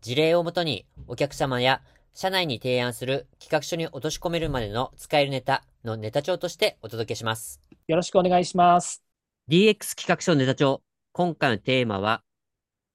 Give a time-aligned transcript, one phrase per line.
[0.00, 1.82] 事例をもとにお客様や
[2.14, 7.60] 社内に提案する企画書に落とし込めるまでの使えるネタのネタ帳としてお届けします。
[7.86, 9.02] よろしくお願いします。
[9.50, 10.82] DX 企画書ネタ帳。
[11.12, 12.22] 今回のテーマは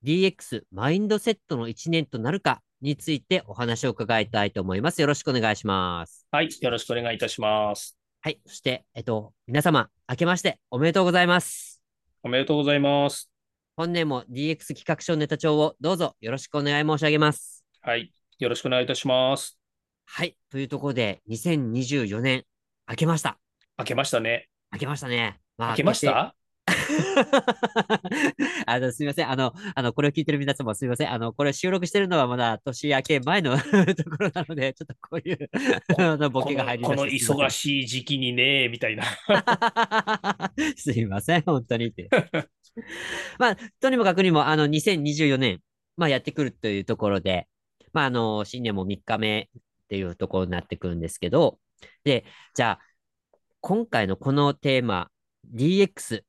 [0.03, 5.01] DX マインドセットの1年となるかについてお話を伺いたいと思います。
[5.01, 6.27] よろしくお願いします。
[6.31, 6.49] はい。
[6.59, 7.97] よろしくお願いいたします。
[8.21, 8.39] はい。
[8.45, 11.81] そして、えっと、皆様、明けましておめでとうございます。
[12.23, 13.30] おめでとうございます。
[13.81, 17.65] 本年も DX 企画書ネタ帳をどうぞよろしくお願い申し上げます。
[17.81, 18.13] はい。
[18.37, 19.57] よろしくお願いいたします。
[20.05, 20.37] はい。
[20.51, 22.43] というところで、2024年、
[22.87, 23.39] 明けました。
[23.79, 24.49] 明けましたね。
[24.71, 25.39] 明けましたね。
[25.57, 26.35] まあ、明けました？
[28.65, 29.29] あの、すみません。
[29.29, 31.11] あの、あの、これを聞いてる皆様すみません。
[31.11, 35.49] あの、これ収録してるのはまだ年明け前の ところなので、ちょっとこういう
[35.97, 37.11] あのボケが入りましたこの
[37.45, 39.03] 忙しい時期にね、みたいな。
[40.75, 42.09] すいません、本当にって。
[43.37, 45.59] まあ、とにもかくにも、あの、2024年、
[45.97, 47.47] まあ、やってくるというところで、
[47.93, 51.59] まあ、あの、新年も3日目っていうところになってくるんですけど、
[52.03, 52.25] で、
[52.55, 52.79] じゃあ、
[53.59, 55.09] 今回のこのテーマ、
[55.53, 56.23] DX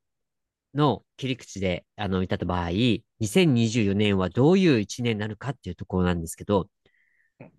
[0.73, 6.69] の切り口で、あの、見た場合、2024年はどういう1年になるかっていうところなんですけど、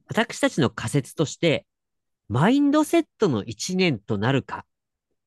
[0.07, 1.67] 私たちの仮説として、
[2.29, 4.65] マインドセットの1年となるか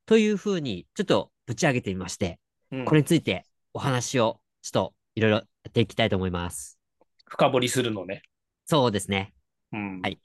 [0.06, 2.40] というふうに、ちょっとぶち上げてみまして、
[2.72, 6.80] うん、これについてお話をちょっといろいろやっていきたいと思います。
[7.26, 8.22] 深掘りするのね。
[8.66, 9.34] そうですね。
[9.72, 10.20] うん、はい。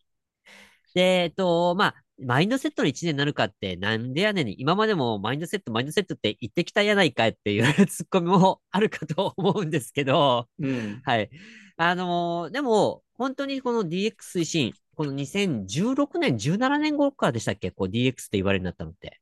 [0.94, 4.54] で、えっと、まあ、マインドセットの1年になるかってなんでやねん。
[4.58, 11.30] 今までもマインドセット、マインドセットって言ってきたやないかっていう ツッコミもあるかと思うんですけど、うん、はい。
[11.76, 17.70] あのー、でも、本当にこの DX 推進、この2016年、17年頃からでしたっけ？
[17.70, 19.20] こう DX って言われるようになったのって。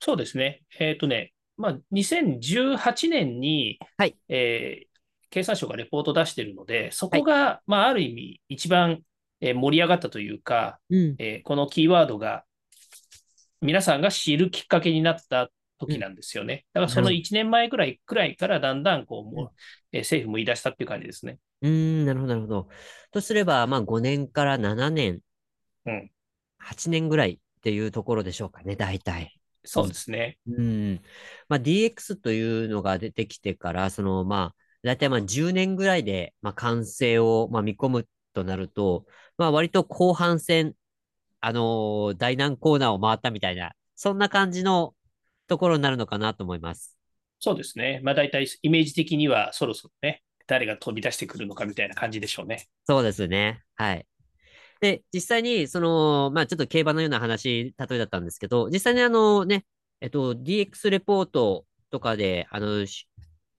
[0.00, 0.62] そうですね。
[0.78, 4.16] えっ、ー、とね、まあ、2018年に、はい。
[4.28, 4.86] えー、
[5.30, 9.02] 経産省がレポート出してるので、そこが、はい、まあ、ある意味、一番
[9.44, 12.44] えー、盛り上がったというか、うん、えー、このキーワードが
[13.60, 16.64] 皆さんが知るきっかけになった時なんですよね。
[16.72, 19.50] だからその1年前くらいくらいからだんだんこうもう、
[19.92, 21.38] えー、政府も言い出したっていう感じですね。
[21.60, 22.68] うん、なるほど、なるほど。
[23.12, 25.20] とすれば、まあ5年から7年、
[25.84, 26.10] うん、
[26.62, 29.38] 8年ぐらいっていうところでしょうかね、大体。
[29.62, 30.38] そうですね。
[30.46, 31.02] うん。
[31.48, 39.06] まあ DX というのが出てきてから、そのまあ、大体まあ10年ぐらいで、まあ、完成を、まあ、見込むとなると、
[39.38, 40.74] まあ割と後半戦、
[41.40, 44.94] あのー、第何コーナーを回ったみたいな、そんな感じの
[45.46, 46.98] ところになるのかなと思います。
[47.38, 48.00] そうですね。
[48.02, 52.68] まあ大体イメージ的にはそろそろね、誰が飛び出してくるのかみたいな感じでしょうね。
[52.86, 53.62] そうですね。
[53.76, 54.06] はい。
[54.80, 59.64] で、実際に、その、まあちょっと競馬のような話、例えだったんですけど、実際にあのね、
[60.00, 62.86] えっと、DX レポートとかで、あの、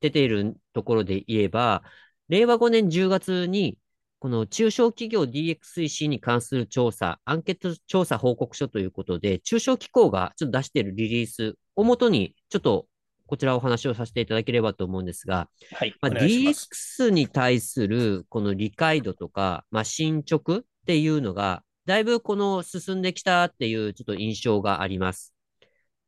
[0.01, 1.83] 出ているところで言えば、
[2.29, 3.77] 令和5年10月に、
[4.25, 12.87] この中小企業 DX 推進に関する調査、アンケート調査報告書ということで、中小機構がちょっと出しているリリースをもとに、ちょっと
[13.27, 25.35] こちらお話をさせていただければと思うんですが、はい、まあ、DX に対するこの理解度とか、まあ、進捗っていうのが、だいぶこの進んできたっていうちょっと印象があります。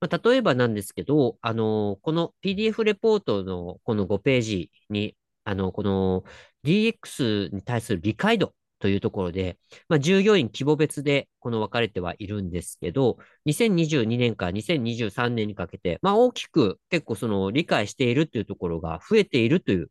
[0.01, 6.23] まあ、例えばなんですけど、あの、この PDF レポートのこの5ページに、あの、この
[6.67, 9.57] DX に対する理解度というところで、
[9.87, 19.89] まあ、従業員規模別でこの分かれてはいるんですけど、2022年から2023年にかけて、まあ、大きく結構その理解しているというところが増えているという、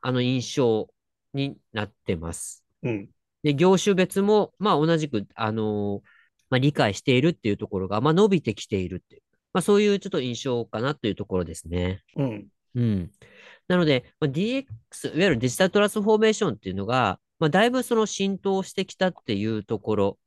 [0.00, 0.88] あの印象
[1.34, 2.64] になってます。
[2.82, 3.08] うん。
[3.42, 6.00] で、業種別も、まあ、同じく、あのー、
[6.50, 12.02] まあ、理解しているっていうところが、まあ、伸びてきているっていう、まあ、そういうちょっと印象かなというところですね。
[12.16, 12.46] うん。
[12.74, 13.10] うん。
[13.68, 14.64] なので、まあ、DX、
[15.14, 20.18] いわゆるデジタルトランスフォーメーションっていうのが、まあ、だいぶその浸透してきたっていうところ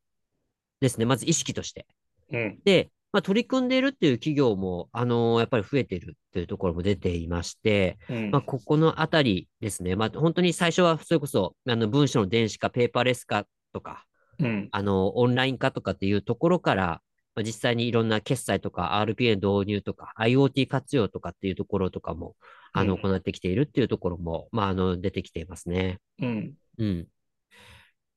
[0.82, 1.06] ですね。
[1.06, 1.88] まず意識として。
[2.32, 9.96] うん、で、まあ、取り組んでいるっていう企業も、あのー、やっぱり増えているっていうところも出ていまして、うん、まあ、ここのあたりですね。
[9.96, 14.06] まあ、本当に最初はそれこそ、あの、文書の電子化、ペーパーレス化とか、
[14.40, 17.02] うん、あの、オンライン化とかっていうところから、
[17.36, 22.36] まあ、実際にいろんな決済とか RPA 導入とか IoT 活用とかっていうところとかも、
[22.74, 26.00] あの、行ってきているっていうところも、まあ、あの、出てきていますね。
[26.22, 26.54] うん。
[26.78, 27.08] うん。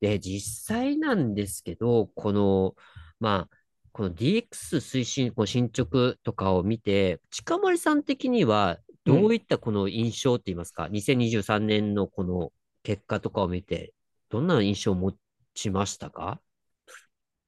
[0.00, 2.76] で、実際なんですけど、この、
[3.18, 3.56] まあ、
[3.92, 13.92] この DX 推進、こう進捗とかを見て、近森さん的には、どういったこの印象って言いますか、2023年のこの結果とかを見て、
[14.28, 15.14] どんな印象を持
[15.54, 16.40] ちましたか？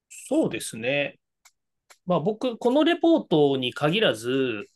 [0.09, 1.20] そうですね。
[2.07, 4.67] まあ僕、このレポートに限らず、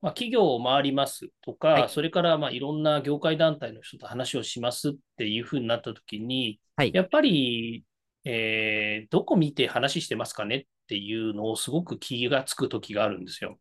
[0.00, 6.92] まあ、企業を回りますとか、はいそれからまあいろんな業界団体の人と話をしますっていうふうになったときに、はい。
[6.92, 7.84] やっぱり、
[8.24, 13.58] えーどこ見て話してますかねっていうのをすごく気がつくときがあるんですよ。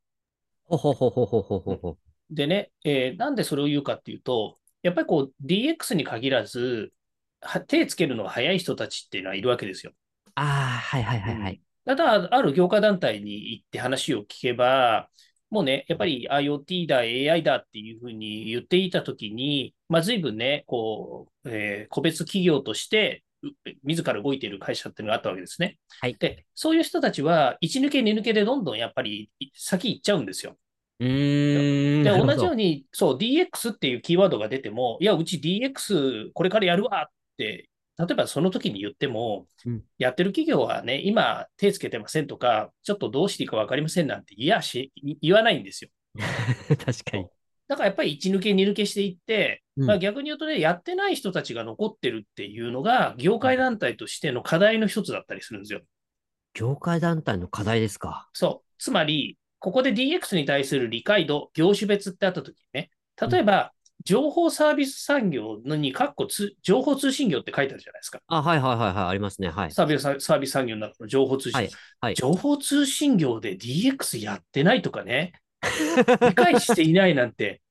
[0.66, 1.98] ほほほほほほほほ。
[2.30, 6.92] でね、えーなんでそれを言うかっていうと、やっぱりこう DX に限らず、
[7.42, 9.94] は手つけるのが早い人たちっていうのはいるわけですよ。
[10.36, 11.62] ああ、はいはいはいはい。
[11.86, 15.10] ただ、ある業界団体に行って話を聞けば、
[15.52, 23.50] もうね、やっぱり IoT だ、AI だっていうふうに言っていたときに、まあ、随分ね、こう、えー個別企業として、う
[23.84, 25.78] 自ら動いている会社っていうのがあったわけですね。
[26.00, 30.58] はいで、そういう人たちは、1抜け、2抜けでどんどんやっぱりい先行っちゃうんですよ。
[31.00, 32.04] うーん。
[32.04, 45.90] で、同じように、そう、DX っていうキーワードが出ても、いや、うち DX これからやるわって、例えばその時に言っても、うんやってる企業はね、今手つけてませんとか、ちょっとどうしていいか分かりませんなんていやし言わないんですよ。
[46.86, 47.28] 確かに。
[47.68, 55.82] だからやっぱり1抜け、2抜けしていって、うんまあ、逆に言うとね、やってない人たちが残ってるっていうのが、業界団体としての課題の一つだったりするんですよ。
[56.54, 58.30] 業界団体の課題ですか？
[58.34, 58.70] そう。
[58.78, 63.74] つまり、ここで DX に対する理解度、業種別ってあったときにね、例えば、
[64.06, 68.20] 情報サービス産業のに、かっこつ情報通信業って書いてあるじゃないですか。
[68.28, 69.50] あ、はいはいはいはい、ありますね。
[69.50, 69.72] はい。
[69.72, 71.60] サービスサービス産業の中の情報通信。
[71.60, 71.70] はい
[72.00, 75.34] はい情報通信業で DX やってないとかね、
[76.22, 77.62] 理解していないなんて、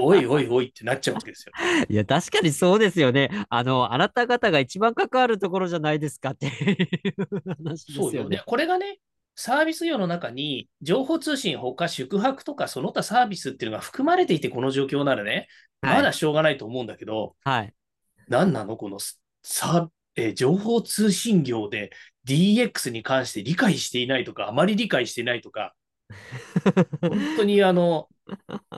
[0.00, 1.52] おいおいおいってなっちゃうわけですよ。
[1.88, 3.30] いや、確かにそうですよね。
[3.48, 8.42] あの、あなた方が一番関わるところじゃないですかっていう話でそうよねすよね。。
[8.44, 8.98] これがね、
[9.40, 15.46] サービス業の中に情報通信ほか宿泊とかその他サービスっていうのが含まれていてこの状況ならね、
[15.80, 17.72] はいまだしょうがないと思うんだけど、はい。
[18.26, 18.76] 何なの？
[18.76, 18.98] この
[19.44, 21.92] さ、えー情報通信業で
[22.26, 25.76] DX に関して理解していないとか、あまり理解していないとか、
[27.00, 28.08] 本当に あの、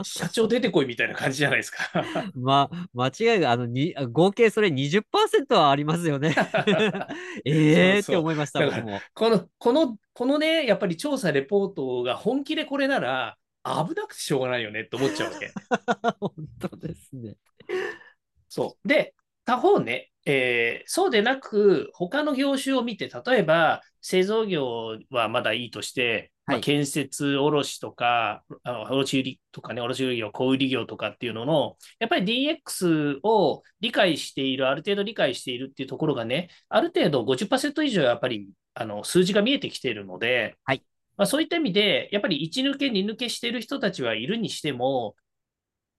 [0.02, 1.78] 社長出てこいみたいな感じじゃないですか。
[2.34, 6.34] まあ、間違いが、あの、に合計それ20%はありますよね。
[7.44, 9.00] ええって思いました、僕も。
[9.14, 15.50] この、この、このね、やっぱり調査レポートが本気でこれなら、危なくてしょうがないよねって思っちゃうわけ。
[16.20, 17.36] 本当ですね。
[18.46, 18.86] そう。
[18.86, 19.14] で、
[19.46, 40.82] 他方ね、えーそうでなく、他の業種を見て、例えば、製造業はまだいいとして、まあはい建設卸とか、あの卸売とかね、卸売業、小売業とかっていうのの、やっぱり DX を理解している、ある程度理解しているっていうところがね、ある程度50%以上やっぱりあの数字が見えてきているので、はい
[41.16, 45.16] まあ、そういった意味で、やっぱり1抜け、2抜けしている人たちはいるにしても、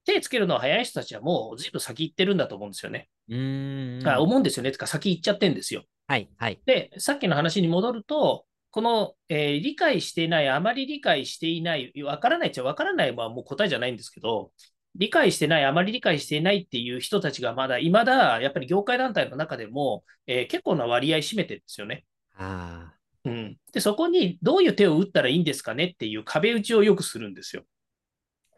[0.05, 3.09] 手つけるのは早い人たちはもうずいぶん先行ってるんだと思うんですよね。
[3.29, 4.07] うーん。
[4.07, 4.71] あ思うんですよね。
[4.71, 5.83] つか先行っちゃってんですよ。
[6.07, 6.59] はい、はい。
[6.65, 14.51] で、さっきの話に戻ると、この、えー理解していない、あまり理解していない、わからないっちゃわからないはもう答えじゃないんですけど、
[14.95, 22.05] 理解してない、あまり理解していないっていう人たちがまだ、いまだ、やっぱり業界団体の中でも、えー結構な割合占めてるんですよね。
[22.41, 22.93] あ
[23.25, 23.57] うん。
[23.71, 27.63] で、そこにどういう手を打ったらいいんですかねっていう壁打ちをよくするんですよ。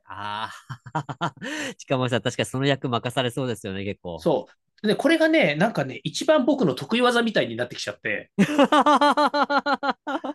[0.05, 0.51] あ。
[0.93, 1.33] ああ。
[1.77, 4.19] 近森さん、確かにその役任されそうですよね、結構。
[4.19, 4.47] そ
[4.83, 4.87] う。
[4.87, 8.31] で、これがね、なんかね、一番僕の得意技みたいになってきちゃって、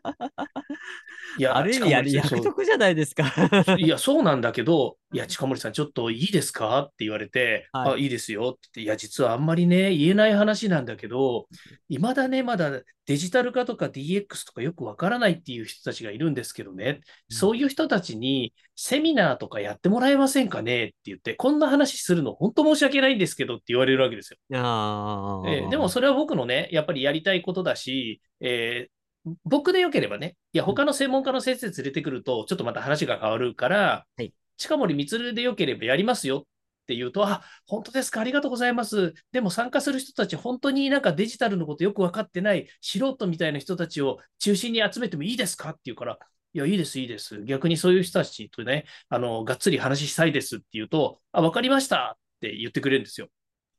[1.38, 3.32] いや、ある意味やり近森さん役得じゃないですか。
[3.78, 6.80] いや、 そうなんだけど、いや、近森さん、ちょっといいですか？
[6.80, 11.46] って言われて、はいあ、いいですよって言って、いや、実はあんまりね、言えない話なんだけど、
[11.88, 24.38] いまだね、まだデジタル化とか DX とかよくわからないっていう人たちがいるんですけどね、そういう人たちにセミナーとかやってもらえませんかねって言って、こんな話するの本当申し訳ないんですけどって言われるわけですよ。
[24.60, 25.50] ああ。
[25.50, 28.97] えーでもそれは僕のね、やっぱりやりたいことだし、えー
[29.44, 36.42] 僕でよければね、いや、他の専門家の先生連れてくると、ちょっとまた話が変わるから、はい近森光でよければやりますよっ
[36.88, 39.14] て言うと、あ、本当ですか、ありがとうございます。
[39.30, 46.18] でも参加する人たち、本当になんかデジタルのことよく分かってない素人みたいな人たちを中心に集めてもいいですかって言うから、
[46.54, 47.42] いや、いいです、いいです。
[47.44, 53.28] 逆にそういう人たちとね、あの、がっつり話したいですって言うと、あ、分かりましたって言ってくれるんですよ。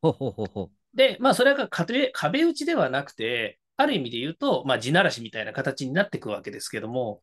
[0.01, 0.71] ほほほほ。
[0.93, 7.21] で、まあ、それが壁壁打ちではなくて、ある意味で言うと、まあ、地ならしみたいな形になっていくわけですけども、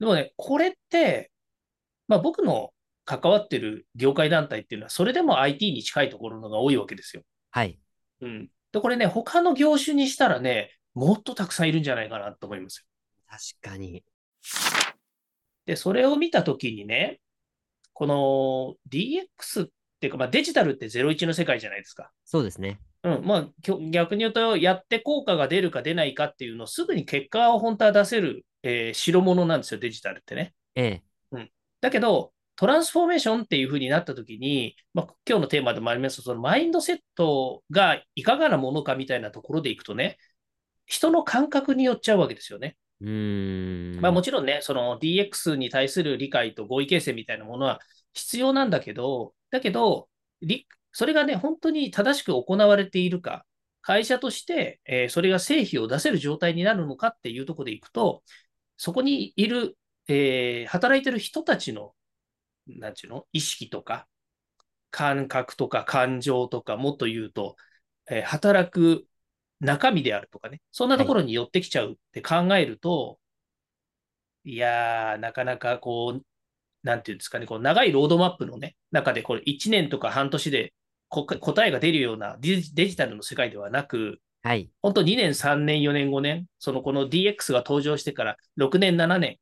[0.00, 1.30] でもね、これって、
[2.08, 2.70] まあ、僕の
[3.04, 7.22] 関わってる業界団体っていうのは、それでも IT に近いところのが多いわけですよ。
[7.52, 7.78] はい。
[8.22, 8.50] うん。
[8.72, 12.84] で、これね、他の業種にしたらね、もっとたくさんいるんじゃないかなと思いますよ。
[13.28, 14.02] 確かに。
[15.64, 17.20] で、それを見たときにね、
[17.92, 19.68] この DX っ
[20.00, 22.10] ていうか、まあ、デジタルって01の世界じゃないですか。
[22.24, 22.80] そうですね。
[23.04, 23.48] うん、まあ、
[23.90, 30.54] 逆に言うと、やって効果が出るか出ないかっていうのをすぐに結果を本当は出せる、えー代物なんですよ、デジタルってね。
[30.74, 31.02] ええ。
[31.82, 40.16] だけど、トランスフォーメーションっていう風になったときに、まあ、今日のテーマでもありますそのマインドセットがいかがなものかみたいなところでいくとね、
[40.86, 42.76] 人の感覚によっちゃうわけですよね。
[43.00, 44.00] うーん。
[44.00, 47.80] まあもちろんね、その DX に対する理解と合意形成みたいなものは
[48.14, 50.08] 必要なんだけど、だけど、
[50.40, 53.44] りそれがね、本当に正しく行われているか、
[53.82, 58.22] 会社として、えーそれが製品を出せる状態になるのかっていうところでいくと、
[58.76, 59.76] そこにいる、
[60.08, 61.94] えー働いてる人たちの、
[62.68, 64.06] なんちゅうの、意識とか、
[64.92, 67.56] 感覚とか感情とか、もっと言うと、
[68.08, 69.04] えー働く
[69.60, 73.18] 中身であるとかね、そんなところに寄ってきちゃうって考えると、
[74.44, 76.24] い、やー、なかなかこう、
[76.82, 80.74] なんていうんですかね、こう長いロードマップのね、中でこれ1年とか半年で
[81.22, 84.70] 答えが出るようなデジデジタルの世界ではなく、はい。
[84.82, 89.38] 本当2年、3年、4年、5年、そのこの DX が登場してから6年、7年、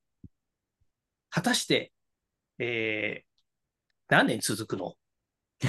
[1.30, 1.92] 果たして、
[2.58, 3.32] えー
[4.08, 4.94] 何年続くの？
[5.62, 5.64] い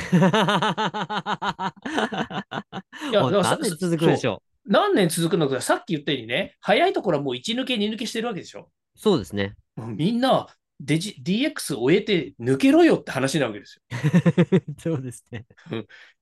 [3.13, 5.48] や何年続くでしょ何年続くの？
[5.48, 8.69] か、さっき言ったようにね、早いところはもう1抜け、2抜けしてるわけでしょ。
[8.95, 9.00] う。
[9.00, 9.55] そうですね。
[9.77, 10.48] みんな
[10.83, 13.81] デジ DX 終えて抜けろよって話なわけですよ。
[14.79, 15.45] そうですね。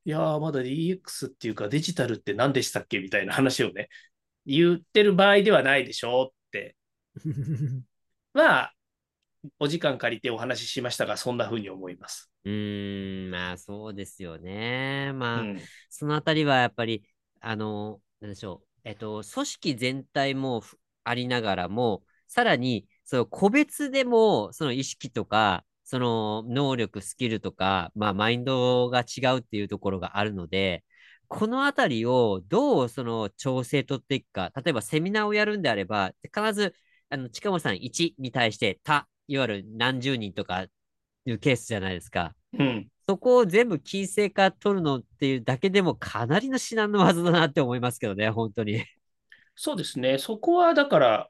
[0.05, 3.89] いやー、まだ DX っていうかデジタルって何でしたっけみたいな話をね、
[4.45, 6.75] 言ってる場合ではないでしょって。
[8.33, 8.73] まあ、
[9.59, 12.31] お時間借りてお話ししましたが、そんな風に思います。
[12.43, 15.11] うーん、まあそうですよね。
[15.13, 17.03] まあ、うんそのあたりはやっぱり、
[17.39, 18.67] あの、なんでしょう。
[18.83, 30.85] えっと、組織全体もふありながらも、さらに、その個別でも、その意識とか、その能力、スキルとか、まあ、マインドが違うっていうところがあるので、
[31.27, 36.73] このあたりをどうその調整取っていくか、例えばセミナーをやるんであれば、必ず、
[37.09, 40.67] あの、近本さん1に対して他、いわゆる何十人とか
[41.25, 42.33] いうケースじゃないですか。
[42.57, 42.87] うん。
[43.09, 48.85] そこを全部金星化取るのっていうだけでもかなりの至難の技だなって思いますけどね、本当に。
[49.53, 50.17] そうですね。
[50.17, 51.29] そこはだから、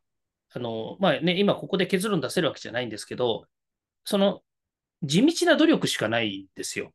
[0.53, 3.47] あの、まあね、今ここで結論出せるわけじゃないんですけど、
[4.05, 4.41] その
[5.03, 6.93] 地道な努力しかないんですよ。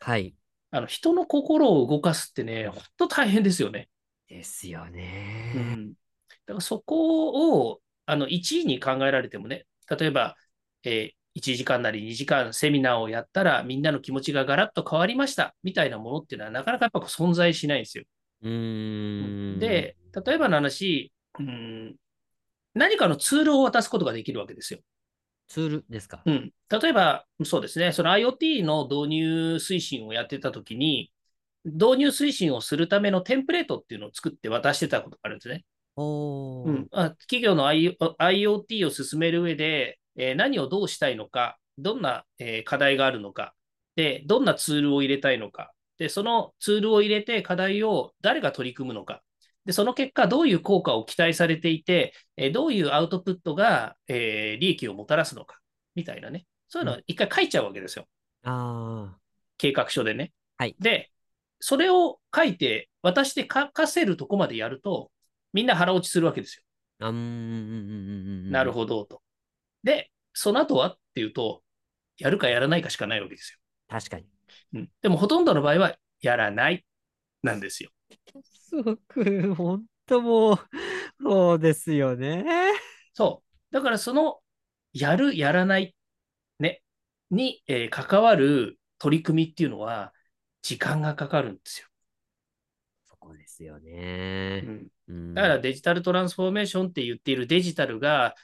[0.00, 0.34] はい。
[0.70, 3.88] あの、人の心を動かすってね、本当大変ですよね。
[4.28, 5.54] ですようね。
[5.58, 5.92] ん。
[5.92, 5.96] だ
[6.48, 10.36] からそこを、あの、1位に考えられてもね、例えば、
[10.84, 18.04] えー1時間なり2時間セミナーをやったら、みんなの気持ちがガラッと変わりました、みたいなものっていうのは、なかなかやっぱ存在しないんですよ。
[18.42, 19.58] うーん。
[19.60, 19.96] で、
[20.26, 21.96] 例えばの話、うん、
[22.74, 24.80] 何かのツールを渡すことができるわけですよ。
[25.48, 26.22] ツールですか？
[26.26, 26.52] うん。
[26.68, 31.10] 例えば、そうですね、その IoT の導入推進をやってたときに、
[31.64, 35.64] 導入推進をするためのテンプレートっていうのを作って渡してたことがあるんですね。
[35.96, 36.68] おー。
[36.68, 43.54] うん、あ企業の I- IoT を進める上で、えー何をどうしたいのか、どんな、えー課題があるのか、
[43.96, 49.22] で、どんなツールを入れたいのか、で、そのツールを入れて課題を誰が取り組むのか、
[49.68, 55.58] で、その結果、どういう効果を期待されていて、えーどういうアウトプットが、えー利益をもたらすのか、
[55.94, 56.46] みたいなね。
[56.68, 58.08] そういうのを一回書いちゃうわけですよ。
[58.44, 59.18] あ
[59.58, 60.32] 計画書でね。
[60.56, 61.10] はいで、
[61.60, 65.10] それを書いて、渡して書かせるとこまでやると、
[65.52, 66.62] みんな腹落ちするわけですよ。
[67.00, 68.50] うんうんうんうんうん。
[68.50, 69.20] なるほどと。
[69.82, 71.62] で、その後はっていうと、
[72.16, 74.22] やるかやらないかしかないわけです確かに。
[74.22, 74.28] よ。
[74.72, 76.86] うん、でもほとんどの場合は、やらない
[77.42, 77.90] なんですよ。
[78.42, 80.58] すごく、本当もう、
[81.20, 82.44] そうですよね。
[83.14, 83.74] そう。
[83.74, 84.40] だからその、
[84.92, 85.94] やる、やらない、
[86.58, 86.82] ね、
[87.30, 90.12] に、えー関わる取り組みっていうのは、
[90.62, 91.88] 時間がかかるんですよ。
[93.08, 94.70] そこですよねう。
[94.70, 98.34] んうんだからデジタルトランスフォーメーションって言っているデジタルが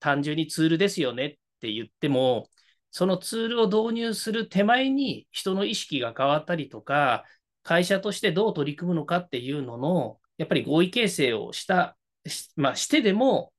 [0.00, 2.48] 単純にツールですよねって言っても、
[2.90, 7.24] そのツールを導入する手前に人の意識が変わったりとか、
[7.62, 13.52] 会社としてどう取り組むのかっていうのの、やっぱり合意形成をした、しまあ、してでも、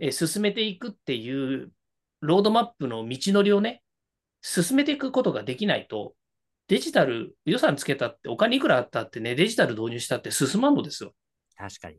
[0.00, 1.72] えー進めていくっていう
[2.20, 3.82] ロードマップの道のりをね、
[4.42, 6.14] 進めていくことができないと、
[6.68, 11.14] デジタル予算つけたって、お金いくらあったってね、デジタル導入したって進まんのですよ。
[11.56, 11.98] 確かに。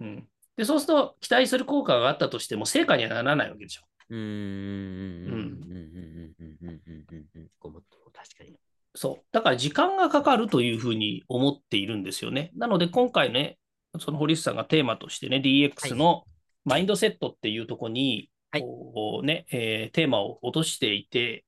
[0.00, 0.28] うん。
[0.56, 3.82] で、そうすると、期待する効果があったとしても、成果にはならないわけでしょ。
[4.10, 4.20] うーん。
[4.20, 5.32] うん。
[5.32, 5.40] うん。
[5.40, 6.36] うん。
[6.38, 6.58] うん。
[6.60, 6.80] うん。
[6.86, 7.26] うん。
[7.34, 7.48] うん。
[7.60, 8.56] ごもっとも確かに。
[8.94, 9.24] そう。
[9.32, 12.50] だから時間がかかるというふうに思っているんですよね。
[12.56, 13.58] なので今回ね、
[13.98, 16.24] その堀内さんがテーマとしてね、DX の
[16.64, 21.44] マインドセットっていうところに、はいこうね、えーテーマを落としていて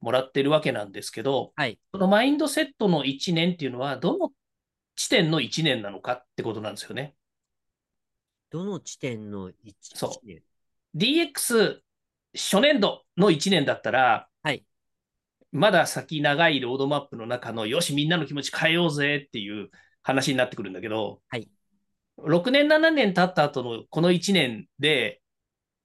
[0.00, 1.78] もらってるわけなんですけど、はい。
[1.92, 4.30] そのマインドセットの1年っていうのは、どの
[4.96, 7.14] 地点の1年なのかってことなんですよね。
[8.50, 10.42] どの地点の一そう年
[10.96, 11.80] ？DX
[12.34, 14.31] 初年度の1年だったら、はい
[15.52, 19.70] まだ先長いロードマップの中の、よし、みんなの気持ち変えようぜっていう
[20.02, 21.48] 話になってくるんだけど、はい
[22.18, 25.20] 6年、7年経った後のこの1年で、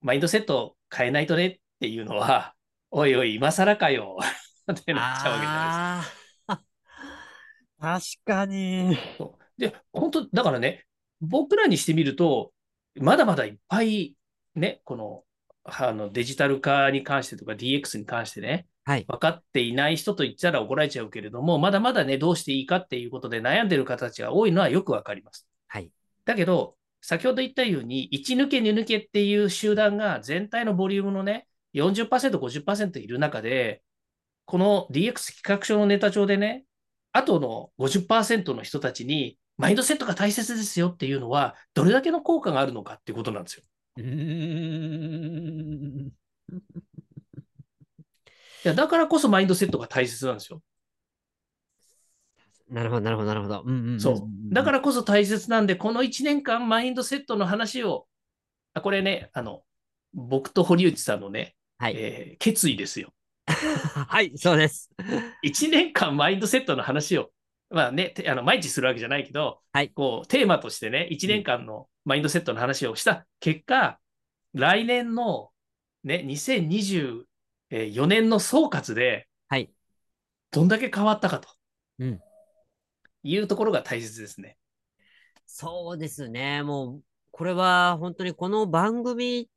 [0.01, 2.53] マインドセット変えないとねっていうのは、
[2.91, 4.17] おいおい、今更かよ
[4.71, 6.05] ってなっちゃうわけじゃないで
[8.03, 8.17] すか。
[8.25, 8.97] 確かに。
[9.57, 10.85] で、本当、だからね、
[11.21, 12.53] 僕らにしてみると、
[12.95, 14.15] まだまだいっぱい、
[14.55, 15.23] ね、この、
[15.63, 19.05] あのデジタル化に関してとか DX に関してね、はい。
[19.05, 25.45] 分かっていない人と言ったら怒られちゃうけれども、まだまだね、どうしていいかっていうことで悩んでる方たちが多いのはよくわかります。
[25.67, 25.91] はい。
[26.23, 33.83] だけど、先ほど言ったように、1抜け2抜けっていう集団が全体のボリュームのね、40%、50%いる中で、
[34.45, 36.63] この DX 企画書のネタ帳でね、
[37.11, 43.63] あとの50%の人たちに、マインドセットが大切ですよっていうのは、どれだけの効果があるのかっていうことなんですよ。
[48.67, 50.61] やだからこそマインドセットが大切なんですよ。
[52.69, 53.63] なるほど、なるほど、なるほど。
[53.65, 53.99] うんうんうんうん。
[53.99, 54.53] そう。
[54.53, 58.07] だからこそ大切なんで、この1年間マインドセットの話を、
[58.73, 59.63] あこれね、あの、
[60.13, 61.95] 僕と堀内さんのね、はい。
[61.97, 63.13] えー決意ですよ。
[63.47, 64.89] はい、そうです。
[65.43, 67.31] 1年間マインドセットの話を、
[67.69, 73.99] まあね、てあの毎日するわけじゃないけど、はいこうテーマとしてね、1年間のマインドセットの話をした結果、
[74.53, 75.51] 来年の、
[76.03, 76.23] ね、
[77.71, 79.71] 2024年の総括で、はい。
[80.51, 81.49] どんだけ変わったかと
[81.99, 82.19] うん。
[83.23, 84.57] いうところが大切ですね。
[85.45, 86.63] そうですね。
[86.63, 89.49] もう、これは本当にこの番組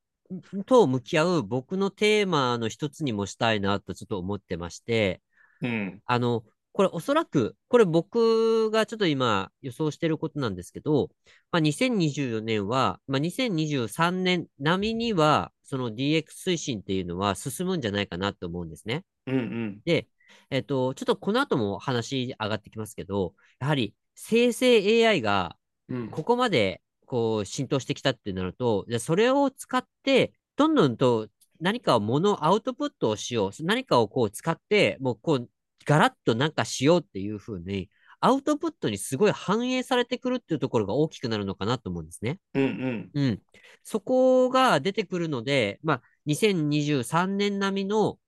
[0.67, 5.21] と向き合う僕のテーマの一つにもしたいなとちょっと思ってまして、
[5.63, 6.03] うん。
[6.07, 11.11] あの、これおそらく、これ僕がちょっと今予想してることなんですけど、
[11.51, 19.05] まあ、2024年は、まあ、2023年並みには、その DX 推進っていうのは進むんじゃないかなと思うんですね。
[19.29, 19.81] うんうん。
[19.85, 20.09] で、
[20.51, 25.57] えっと、ちょっとこの後も話上がってきますけど、やはり生成 AI が
[25.89, 26.11] うん。
[26.11, 31.29] ここまでこう浸透してきたってなると、じゃあそれを使って、どんどんと
[31.61, 33.65] 何かをもの、アウトプットをしよう。
[33.65, 35.49] 何かをこう使って、もうこう、
[35.85, 37.89] ガラッとなんかしようっていうふうに、
[38.21, 42.39] アウトプットにすごい反映されてくるっていうところが大きくなるのかなと思うんですね。
[42.55, 43.11] うんうん。
[43.15, 43.43] うん。
[43.83, 48.19] そこが出てくるので、まあ、2023年並みの、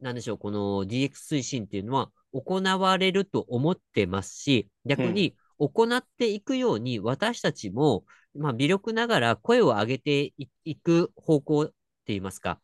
[0.00, 11.74] なんでしょう、この DX 推進っていうのは行われると思ってますし、逆に行っていくように私たちも、まあ、微力ながら声を上げていいく方向って
[12.06, 12.60] 言いますか、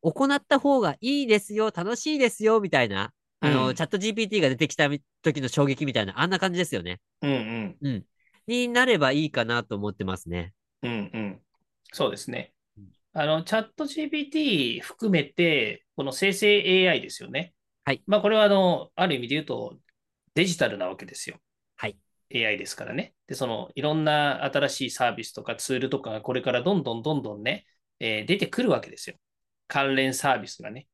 [0.00, 4.88] 行った方がいいですよ、楽しいですよ、みたいな、あの、うんチャット GPT が出てきた
[5.22, 7.00] 時の衝撃みたいな、あんな感じですよね。
[7.22, 7.78] うんうん。
[7.80, 8.06] うん。
[8.46, 10.54] になればいいかなと思ってますね。
[10.82, 11.42] うんうん。
[11.92, 12.88] そうですねうん。
[13.14, 17.54] あの、チャット GPT 含めて、この生成 AI ですよね。
[17.84, 18.02] はい。
[18.06, 19.78] まあ、これは、あの、ある意味で言うと、
[20.34, 21.38] デジタルなわけですよ。
[21.76, 21.98] はい。
[22.30, 23.14] AI ですからね。
[23.28, 27.66] で、その、いろんな新しいサービスとかツールとかがこれからどんどんどんどんね、
[28.00, 29.16] えー出てくるわけですよ。
[29.68, 30.88] 関連サービスがね。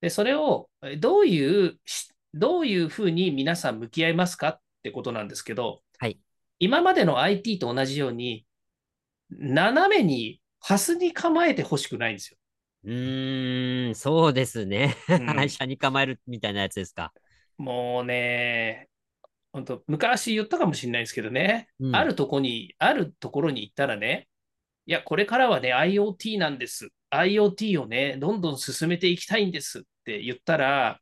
[0.00, 4.48] で、それをえどういうし、どういうふうに皆さん向き合いますか？
[4.48, 6.18] ってことなんですけど、はい。
[6.58, 8.46] 今までの IT と同じように、
[9.30, 12.38] 斜めに、ハスに構えてほしくないんですよ。
[12.84, 14.96] うーん、そうですね。
[15.08, 17.12] うん 車に構えるみたいなやつですか？
[17.58, 18.88] もうね、
[19.52, 24.28] 本当昔言ったかもしれないですけどね、うんあるとこに、あるところに行ったらね、
[24.90, 26.88] いや、これからはね、IoT なんです。
[27.12, 31.00] IoT をね、どんどん進めていきたいんですって言ったら、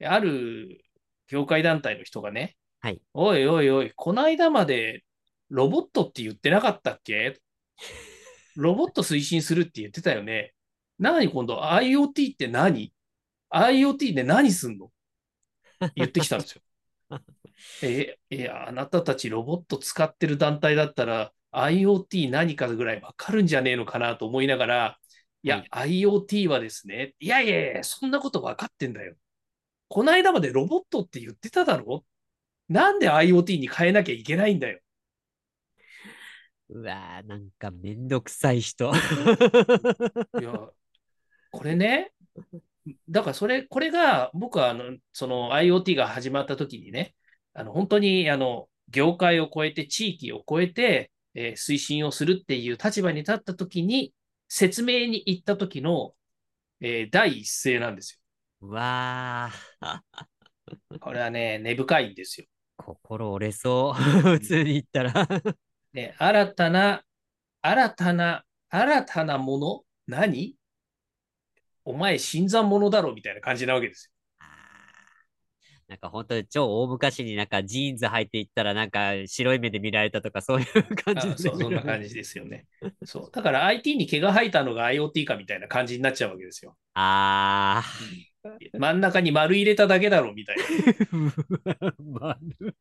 [0.00, 0.80] ある
[1.26, 3.02] 業界団体の人がね、はい。
[3.12, 5.02] おいおいおい、この間まで
[5.48, 7.40] ロボットって言ってなかったっけ？
[8.54, 10.54] ロボット推進するって言ってたよね。
[11.00, 12.92] なのに今度 IoT って何
[13.52, 14.92] ?IoT で何すんの？
[15.96, 16.62] 言ってきたんですよ。
[17.82, 24.98] え、いや、あなたたちロボット使ってる団体だったら IoT 何かぐらいわかるんじゃねえのかなと思いながら、
[25.42, 29.14] いや、IoT はですね、いやいやいや、そんなことわかってんだよ。
[29.88, 32.04] この間までロボットって言ってただろ？
[32.68, 34.78] なんで IoT に変えなきゃいけないんだよ？
[36.68, 38.92] うわー、なんかめんどくさい人。
[38.92, 40.68] いや、
[41.50, 42.12] これね、
[43.08, 47.16] だからそれ、これが僕はあのその IoT が始まった時にね、
[47.54, 54.14] あの本当にあの業界を超えて、地域を超えて、えー推進をするっていう立場に立った時に、
[54.48, 56.14] 説明に行った時の、
[56.80, 58.20] えー第一声なんです
[58.62, 60.00] うわー、
[60.92, 60.98] よ。
[61.00, 62.46] これはね、根深いんですよ。
[62.76, 63.94] 心折れそう。
[64.38, 65.28] 普通に言ったら。
[65.92, 67.04] ね、新たな、
[67.62, 69.84] 新たな、新たなもの？
[70.06, 70.56] 何？
[71.84, 74.19] お前、新参者だろみたいな感じなわけですあー
[75.90, 81.20] なんか本当に超大昔になんかジーンズ履いていったらなんか白い目で見られたとかそういう感よ。
[81.20, 82.10] じあそうそんな感じ。
[82.10, 82.66] じですよね。
[83.04, 83.30] そう。
[83.32, 86.76] だから IT に毛が生えたのが IoT かみたいな感じになっちゃうわけですよ。
[86.94, 87.82] あ
[88.78, 90.62] 真ん中に丸入れただけだろみたいな。
[90.62, 91.94] ー。
[91.98, 92.76] 丸。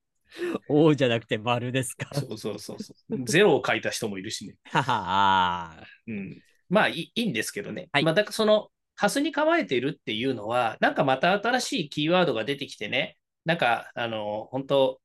[0.68, 2.14] 王じゃなくて丸ですか。
[2.14, 3.24] そうそうそうそう。
[3.26, 4.54] ゼロを書いた人もいるしね。
[4.66, 6.40] ははあうん。
[6.70, 7.90] まあいいいいんですけどね。
[7.92, 15.02] はいまあだからその、ハスに構えてるっていうのは、なんかまた新しいキーワードが出てきてね、なんか、あの、本当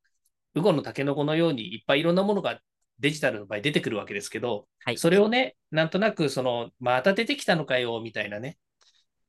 [0.54, 2.60] ウゴのタケノコのようにいっぱいいろんなものが
[2.98, 8.58] デジタルの場合出てくるわけですけど、はいそれをね、なんとなくその、また出てきたのかよ、みたいなね。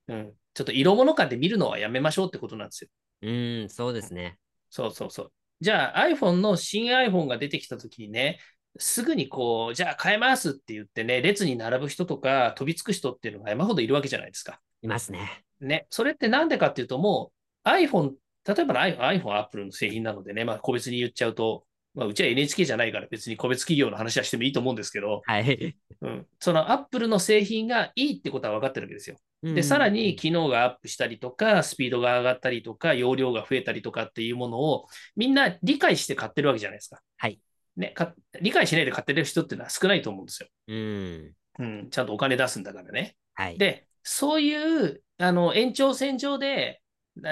[0.08, 0.34] うん。
[0.56, 2.89] ちょっと色物感で見るのはやめましょうってことなんですよ。
[3.21, 4.39] うーん、そうですね。
[4.71, 5.32] そうそうそう。
[5.62, 8.39] じゃあ iPhone の新 iPhone が出てきたときにね、
[8.78, 14.60] すぐにこう、じゃあ変えますって言ってね、列に並ぶ人とか飛びつく人っていうのが山ほどいるわけじゃないですか。
[14.82, 15.44] いますね。
[15.62, 15.88] ね。
[15.90, 17.32] それってなんでかっていうと、も
[17.66, 18.12] う iPhone、
[18.48, 25.78] 例えばの iPhone、iPhone、Apple の製品なのでね、まあ個別に言っちゃうと、まあうちは NHK じゃないから別に個別企業の話はしてもいいと思うんですけど、はい。
[26.02, 26.28] うん。
[26.40, 29.18] その Apple の製品がいいってことは分かってるわけですよ。
[29.42, 37.02] でで、さらに機能がアップしたりとか、スピードが上がったりとか、容量が増えたりとかっていうものをみんな理解して買ってるわけじゃないですか。
[37.18, 37.40] はい。
[37.78, 40.48] ね、か理解しないで買ってる人っていうのは少ないと思うんですよ。
[40.68, 41.32] うん。
[41.60, 43.16] うん、ちゃんとお金出すんだからね。
[43.34, 43.58] はい。
[43.58, 46.82] で、そういうあの延長線上で、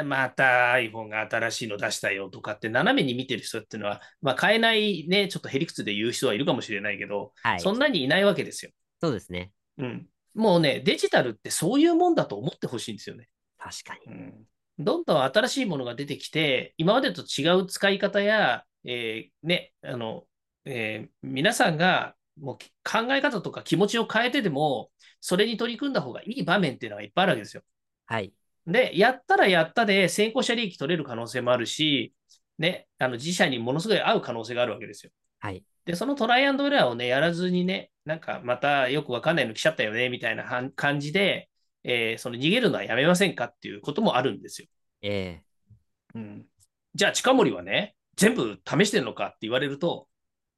[0.06, 7.60] また iPhone が新しいの出したよとかって斜めに見てる人っていうのは、まあ、買えないね、ちょっとへりくつで言う人はいるかもしれないけど、はい。
[7.60, 8.72] そんなにいないわけですよ。
[9.02, 9.52] そうですね。
[9.78, 10.08] うん。
[10.36, 13.28] もうね、デジタルってそういうもんだと思ってほしいんですよね。
[13.58, 14.14] 確かに。
[14.14, 14.34] うん
[14.80, 20.24] どんどん新しいものが出てきて、今までと違う使い方や、えーね、あの、
[20.66, 24.90] えー皆さんがもう考え方とか気持ちを変えてでも、
[25.22, 27.64] それに取り組んだ方がいい場面っていうのがいっぱいあるわけですよ。
[28.06, 28.34] はい。
[28.66, 32.14] で、やったらやったで先行者利益取れる可能性もあるし、
[32.58, 35.12] ね、あの自社にものすごい合う可能性があるわけですよ。
[35.40, 35.64] はい。
[35.86, 41.50] で、そのトライアンドエラーをね、やらずにね、なんかまたよくわかんないの来ちゃったよね、みたいな感じで、
[41.84, 44.68] えーその逃げるのはやめませんかっていうこともあるんですよ。
[45.02, 45.42] え
[46.16, 46.46] うん、
[46.96, 50.08] じゃあ、近森はね、全部試してるのかって言われると、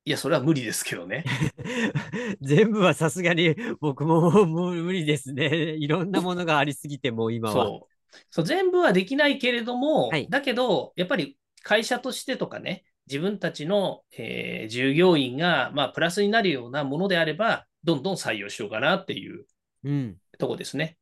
[0.06, 1.24] いや、それは無理ですけどね。
[1.58, 5.74] え 全部はさすがに僕も無理ですね。
[5.78, 7.66] いろんなものがありすぎてもう今は。
[7.66, 7.96] そう
[8.30, 8.46] そう。
[8.46, 19.46] 全部はできないけれども、はいだけど、やっぱり会社としてとかね、自分たちの、えー従業員が、まあ、プラスになるようなものであれば、どんどん採用しようかなっていう
[19.84, 20.18] うん。
[20.38, 20.98] とこですね。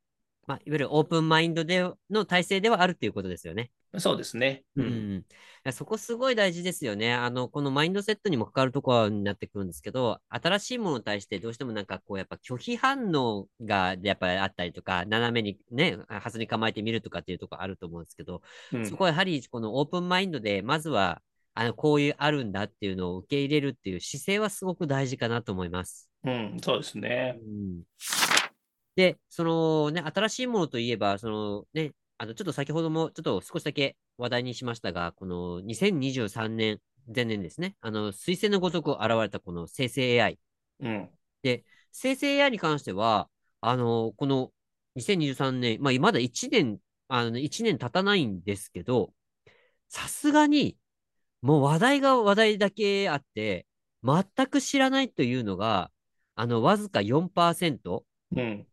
[0.47, 3.71] まあ、いわゆるオープンマインドでの体制ではあるっていうことですよね。
[3.99, 4.63] そうですね。
[4.75, 5.17] うん。
[5.19, 5.23] い
[5.63, 7.13] やそこすごい大事ですよね。
[7.13, 21.21] あの、このマインドセットにも関わるところになってくるんですけど、新しいものに対してどうしてもなんかこう、やっぱ拒否反応がやっぱりあったりとか、斜めにね、はずに構えてみるとかっていうところあると思うんですけど、うんそこはやはりこのオープンマインドで、まずは、
[21.53, 26.10] あの、こういうあるんだっていうのを受け入れるっていう姿勢はすごく大事かなと思います。
[26.23, 27.38] うん、そうですね。
[27.39, 27.84] うん
[28.95, 36.79] で、そのね、新しいものといえば、そのね、あの、ちょっと先ほどもちょっと少しだけ話題にしましたが、この2023年、
[37.13, 40.39] 前年ですね、あの、彗星のごとく現れたこの生成 AI。
[40.79, 41.09] うん。
[41.91, 43.27] 生成 AI に関しては、
[43.59, 44.51] あの、この
[44.95, 49.13] 2023年、まあ、まだ1年、あの、1年経たないんですけど、
[49.89, 50.77] さすがに、
[51.41, 53.67] もう話題が話題だけあって、
[54.01, 55.91] 全く知らないというのが、
[56.36, 58.67] あの、わずか4%、うん。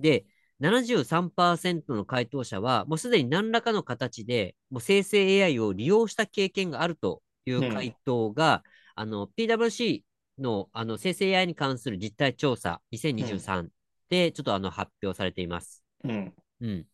[0.00, 0.26] で、
[0.60, 8.62] 73%の回答者は、もうすでに何らかの形で、もう生成 AI を利用した経験があるという回答が、
[8.94, 10.02] あの、PWC
[10.38, 13.68] のあの生成 AI に関する実態調査2023
[14.08, 15.82] で、ちょっとあの発表されています。
[16.04, 16.34] うん。
[16.60, 16.86] うん。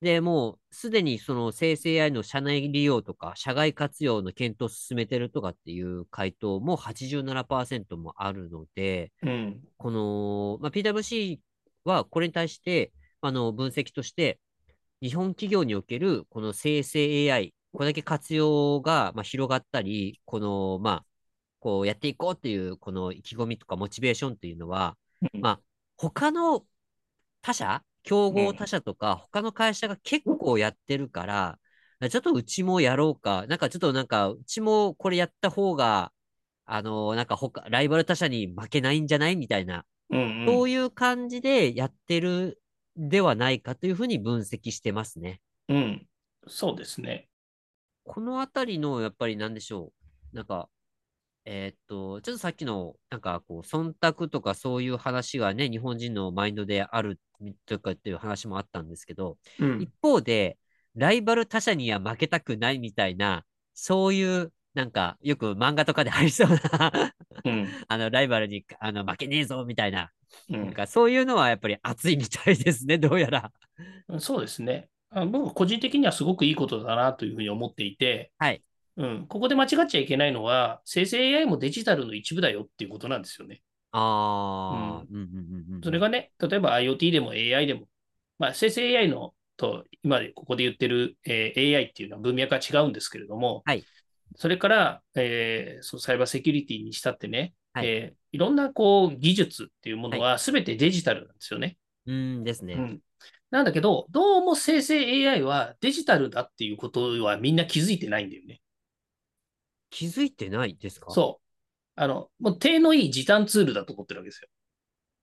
[0.00, 9.60] で、もうすでにその生成 AI の社内利用とか、社外活用の検討を進めてるとかっていう回答も87%もあるので、うん。
[9.76, 11.40] この、まあ、PWC
[11.90, 14.40] はこれに対して、あの、分析として、
[15.02, 21.04] 日本企業におけるこの生成 AI、これだけ活用が、まあ、広がったり、この、まあ、
[21.60, 24.96] こうやっていこうっていう、この意気込みとかモチベーションっていうのは、
[25.34, 25.60] うんまあ、
[25.96, 26.64] 他の
[27.42, 31.58] 他社、競合他社とか他の会社が結構やってるから、
[32.10, 33.46] ちょっとうちもやろうか。
[33.46, 36.12] なんかちょっとなんか、うちもこれやった方が、
[36.64, 39.36] あの、なんか他、ライバル他社に負けないんじゃない？
[39.36, 40.46] みたいな、うんうん。
[40.46, 42.60] そういう感じでやってる
[42.96, 45.40] ではないかというふうに分析してますね。
[45.68, 46.06] うん。
[46.48, 47.28] そうですね。
[48.04, 49.92] このあたりの、やっぱりなんでしょ
[50.32, 50.36] う？
[50.36, 50.68] なんか、
[51.44, 57.20] えーっと、ちょっとさっきの、なんかこう、忖度とかそういう話がね、日本人のマインドである
[57.66, 59.90] とかっていう話もあったんですけど、うん一。
[60.02, 60.58] 方で、
[60.96, 63.44] ライバル他社には負けたくないみたいな、
[63.74, 67.12] そういう、なんか、よく漫画とかでありそうな
[67.44, 67.68] うん。
[67.88, 70.12] あの、ライバルに、あの、負けねえぞ、みたいな。
[70.48, 70.64] うん。
[70.66, 73.50] なんか、そういうのはやっぱり熱いみたいですね、どうやら。
[74.20, 74.88] そうですね。
[75.10, 78.62] あ僕、個人的にはすごくいいことだなというふうに思っていて、はい。
[78.96, 83.62] うん、ここで間違っちゃいけないのは、生成 AI もデジタルの一部だよっていうことなんですよね。
[83.92, 85.28] ああ、うん、うん、
[85.68, 85.80] うんうん。
[85.82, 87.88] それがね、例えば IoT でも AI でも、
[88.38, 93.84] まあ、生成 AI のと今でここで言ってる、えー AI っていうのは文脈が違うんですけれども、はい
[94.36, 101.76] それから、えーそうサイバーセキュリティにしたってね、はいいえーいろんなこう技術っていうものは全てデジタルなんですよね。
[102.06, 102.74] うんですね。
[102.74, 103.00] うん
[103.50, 108.60] なんだけど、どうも生成 AI はデジタルだっていうことはみんな気づいてないんだよね。
[109.90, 111.10] 気づいてないですか？
[111.10, 111.46] そう。
[111.96, 114.48] あの、もう手のいい時短ツールだと思ってるわけですよ。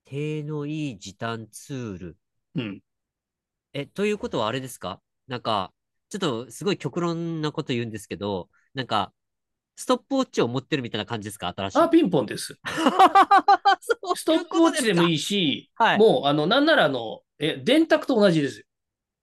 [0.04, 2.16] 手のいい時短ツール。
[2.56, 2.80] うん。
[3.72, 5.00] え、ということはあれですか？
[5.26, 5.72] なんか、
[6.10, 9.12] ちょっとすごい極論なこと言うんですけど、なんか、
[9.76, 11.52] ストップウォッチを持ってるみたいな感じですか？
[11.56, 11.78] 新しい。
[11.78, 12.58] あ、ピンポンです。
[13.80, 15.14] そうストップウォッチでもいい。
[15.14, 18.64] いし、はいもう、あの、なんなら、あの、え、電卓と同じですよ。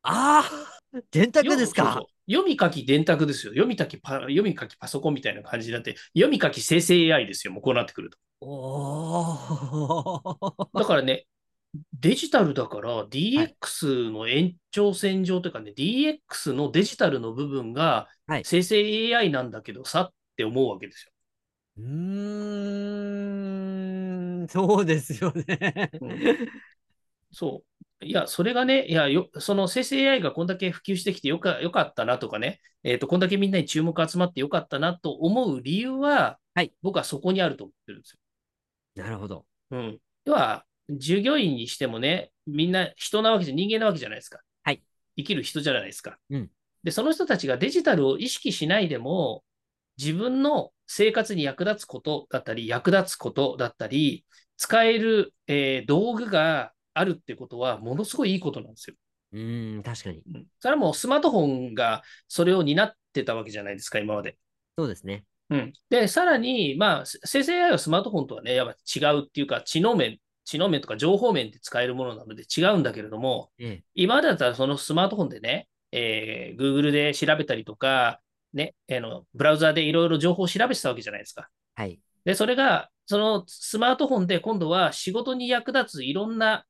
[0.04, 0.50] あ
[0.94, 2.02] あ、電卓ですか？
[2.30, 3.52] 読み書き電卓ですよ。
[3.54, 7.54] 読み書きパ、読み書きパソコンみたいな感じになって、読み書き生成 AI ですよ。
[7.54, 8.18] もうこうなってくると。
[10.74, 11.26] だからね、
[12.00, 21.12] デジタルだから DX の延長線上というかね、DX のデジタルの部分がはい生成 AI なんだけどさって思うわけですよ。
[21.78, 21.86] うー
[24.44, 25.92] ん、そうですよね。
[26.02, 26.20] うん
[27.32, 27.64] そ
[28.02, 28.06] う。
[28.06, 38.18] いや、それがね、いやよ、その生成 AI がこんだけ普及してきてよかよかったなとかね、えっ、と、こんだけみんなに注目集まってよかったなと思う理由は、はい僕はそこにあると思ってるんです
[38.96, 39.36] なるほど。
[39.36, 39.46] よ。
[39.72, 40.00] うん。
[40.24, 44.40] 要は、従業員にしてもね、みんな人なわけじゃ、人間なわけじゃないですか。
[44.64, 44.84] はい。
[45.18, 46.18] 生きる人じゃないですか。
[46.30, 46.50] うん
[46.84, 49.44] で、その人たちがデジタルを意識しないでも、
[49.98, 54.24] 自分の生活に役立つことだったり、役立つことだったり、
[54.56, 58.96] 使える、えー道具があるってことは、ものすごいいいことなんですよ。
[59.32, 60.22] うーん、確かに。
[60.32, 64.38] うんそれはもうスマートフォンがそれを担ってたわけじゃないですか、今まで。
[64.78, 65.26] そうですね。
[65.50, 73.84] うん、で、さらに、まあ、生成 AI はスマートフォンとはね、やっぱ違うっていうか、知能面、知能面とか情報面で使えるものなので違うんだけれども、ええ。
[73.96, 78.22] 今までだったらそのスマートフォンでね、えー Google で調べたりとか、
[78.54, 81.50] ね、あのブラウザでいろいろ情報を調べてたわけじゃないですか。
[81.76, 82.00] はい。
[82.24, 86.66] で、それが、そのスマートフォンで今度は仕事に役立ついろんな、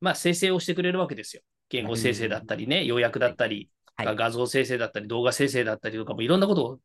[0.00, 1.42] まあ、生成をしてくれるわけですよ。
[1.68, 6.78] 言語生成だったりね、要約だったり、はい画像生成だったり、動画生成だったりとかもいろんなことを、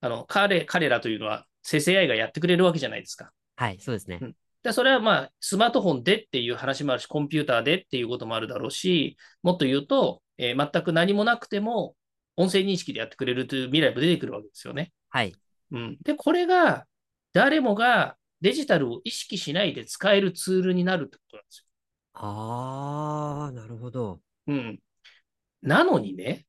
[0.00, 3.32] あの、彼、彼らというのは生成 AI がやってくれるわけじゃないですか。
[3.56, 4.18] はい、そうですね。
[4.22, 11.96] うんで、それはまあ、スマートフォンでっていう話もあるし、コンピューターでっていうこともあるだろうし、もっと言うと、えー全く何もなくても、
[12.36, 14.92] 音声認識でやってくれるという未来も出てくるわけですよね。
[15.10, 15.34] はい。
[15.72, 15.98] うん。
[16.02, 16.86] で、これが、
[17.32, 21.64] 誰もがデジタルを意識しないで使えるツールになるってことなんですよ。
[22.14, 24.20] ああ、なるほど。
[24.46, 24.80] うん。
[25.62, 26.46] なのにね、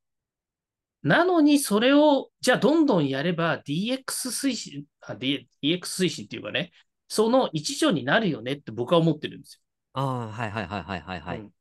[1.03, 4.85] なのにそれを、じゃあどんどんやれば DX 推進、
[5.19, 6.71] DX 推進っていうかね、
[7.13, 9.61] その一助になるよねって僕は思ってるんですよ。
[9.93, 11.37] ああ、はいはいはいはいはいはい。
[11.37, 11.51] うん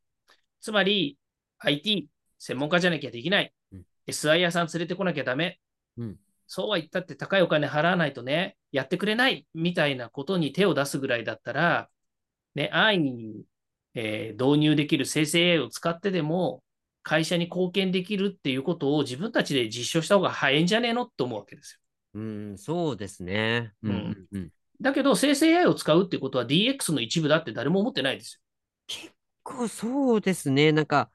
[0.62, 1.18] つまり、
[1.58, 3.52] IT、専門家じゃなきゃできない。
[3.72, 5.60] うん SI 屋さん連れてこなきゃダメ。
[5.98, 11.90] うんそうは言ったって高いお金払わないとね、やってくれないみたいなことに手を出すぐらいだったら、
[12.54, 13.44] ね、安易に、
[13.94, 16.64] えー導入できる生成 AI を使ってでも、
[17.02, 21.80] 会社に貢献できるっていうことを自分たちで実証した方が早いんじゃねえのって思うわけですよ。
[22.14, 23.72] うん、そうですね。
[23.82, 24.50] うんうんうん。
[24.82, 28.42] だけど、生成 AI を使うってことは DX の一部だって誰も思ってないです
[28.86, 30.72] 結構そうですね。
[30.72, 31.10] なんか、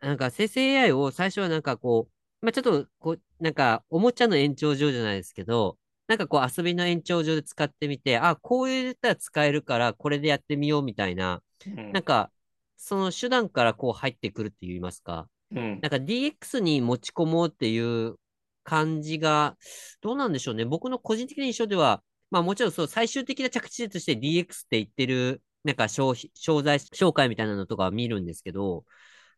[0.00, 2.08] なんか生成 AI を最初はなんかこ
[2.42, 5.78] う、まあちょっとこう、なんかおもちゃの延長上じゃないですけど、
[6.08, 11.72] なんかこう遊びの延長上で使ってみて、あ、こう言ったら使えるからこれでやってみようみたいな、よ。
[11.76, 12.32] うんなんか
[12.76, 15.28] その手段からこう入ってくるって言いますか。
[15.50, 18.16] うんなんか DX に持ち込もうっていう
[18.64, 19.56] 感じが、
[20.00, 20.64] どうなんでしょうね。
[20.64, 22.02] 僕の個人的な印象では、
[22.32, 28.86] まあもちろんそう、最終的な着地点として DX って言ってるなんか商、商材紹介みたいなのとか見るんですけど、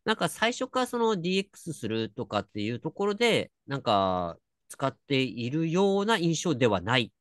[0.05, 4.37] なんか最初からその DX するとかっていうところで、なんか
[4.69, 7.11] 使っているような印象ではないっ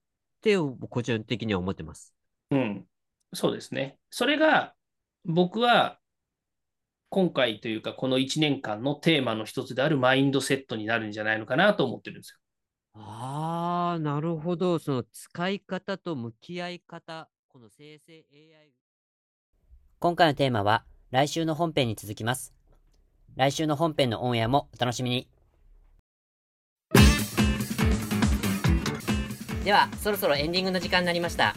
[0.42, 0.56] て
[0.88, 2.14] 個人的には思ってます。
[2.52, 2.87] うん。
[3.32, 3.98] そうですね。
[4.10, 4.74] それが
[5.24, 5.98] 僕は
[7.10, 12.38] 今回というかこの1年間のテーマの一つであるマインドセットになるんじゃないのかなと思ってるんですよ。
[12.94, 14.78] ああ、なるほど。
[14.78, 18.72] その使い方と向き合い方、この生成 AI。
[19.98, 22.54] 今回のテーマは来週の本編に続きます。
[23.37, 25.28] 来週の本編のオンエアもお楽しみに。
[29.64, 31.54] では、そろそろエンディングの時間になりました。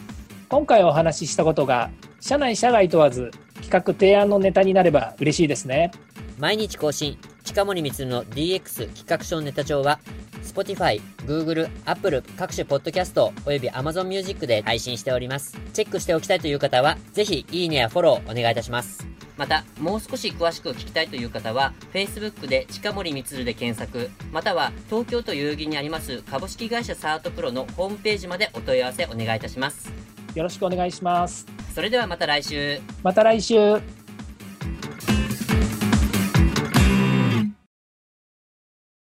[0.49, 5.91] 今回お話ししたことが社内社外問わず企画提案のネタになれば嬉しいですね
[6.37, 9.99] 毎日更新、近森光の DX 企画書ネタ帳は、
[10.43, 15.57] Spotify、Google、Apple 各種ポッドキャストおよび Amazon Music で配信しております。
[15.73, 19.03] チェックしておきたいという方は、ぜひいいねやフォローお願いいたします。
[19.35, 30.16] また、もう少し詳しく聞きたいという方は、Facebook で近森光で検索、または東京都代々木にあります株式会社サートプロのホームページまでお問い合わせお願いいたします。
[30.37, 32.79] よろしくお願いしますそれではまた来週。
[33.03, 33.79] また来週